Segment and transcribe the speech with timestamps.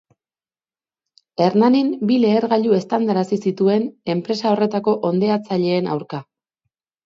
[1.47, 6.27] Hernanin bi lehergailu eztandarazi zituen enpresa horretako hondeatzaileen aurka.